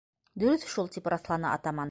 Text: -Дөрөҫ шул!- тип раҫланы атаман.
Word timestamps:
-Дөрөҫ 0.43 0.65
шул!- 0.75 0.89
тип 0.97 1.11
раҫланы 1.17 1.53
атаман. 1.55 1.79